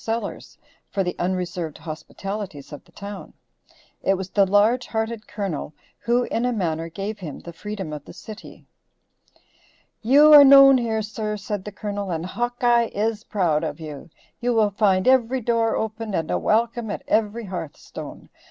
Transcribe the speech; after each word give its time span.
Sellers 0.03 0.57
for 0.89 1.03
the 1.03 1.15
unreserved 1.19 1.77
hospitalities 1.77 2.73
of 2.73 2.83
the 2.85 2.91
town. 2.91 3.33
It 4.01 4.15
was 4.15 4.31
the 4.31 4.47
large 4.47 4.87
hearted 4.87 5.27
Colonel 5.27 5.75
who, 5.99 6.23
in 6.23 6.43
a 6.43 6.51
manner, 6.51 6.89
gave 6.89 7.19
him 7.19 7.37
the 7.37 7.53
freedom 7.53 7.93
of 7.93 8.05
the 8.05 8.13
city. 8.13 8.65
"You 10.01 10.33
are 10.33 10.43
known 10.43 10.79
here, 10.79 11.03
sir," 11.03 11.37
said 11.37 11.63
the 11.65 11.71
Colonel, 11.71 12.09
"and 12.09 12.25
Hawkeye 12.25 12.87
is 12.91 13.23
proud 13.25 13.63
of 13.63 13.79
you. 13.79 14.09
You 14.39 14.53
will 14.55 14.71
find 14.71 15.07
every 15.07 15.39
door 15.41 15.75
open, 15.75 16.15
and 16.15 16.31
a 16.31 16.39
welcome 16.39 16.89
at 16.89 17.03
every 17.07 17.45
hearthstone. 17.45 18.29